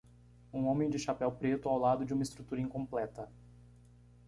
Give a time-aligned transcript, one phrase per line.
[0.51, 3.29] Um homem de chapéu preto ao lado de uma estrutura incompleta.